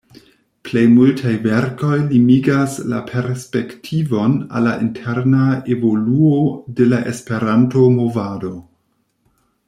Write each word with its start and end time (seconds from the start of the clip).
Plej 0.67 0.81
multaj 0.91 1.33
verkoj 1.41 1.97
limigas 2.13 2.77
la 2.93 3.01
perspektivon 3.11 4.33
al 4.59 4.65
la 4.71 4.75
interna 4.89 5.43
evoluo 5.75 6.43
de 6.79 6.87
la 6.95 7.03
Esperanto-movado. 7.13 8.53